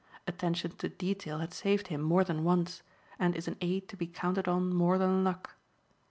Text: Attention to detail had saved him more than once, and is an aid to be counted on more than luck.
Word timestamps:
Attention 0.25 0.71
to 0.71 0.89
detail 0.89 1.37
had 1.37 1.53
saved 1.53 1.89
him 1.89 2.01
more 2.01 2.23
than 2.23 2.43
once, 2.43 2.81
and 3.19 3.35
is 3.35 3.47
an 3.47 3.55
aid 3.61 3.87
to 3.87 3.95
be 3.95 4.07
counted 4.07 4.47
on 4.47 4.73
more 4.73 4.97
than 4.97 5.23
luck. 5.23 5.53